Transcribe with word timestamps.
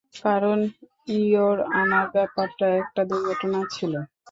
কারণ, 0.19 0.59
your 1.17 1.57
honour, 1.73 2.07
ব্যাপারটা 2.15 2.67
একটা 2.81 3.01
দুর্ঘটনা 3.09 3.59
ছিল। 3.75 3.93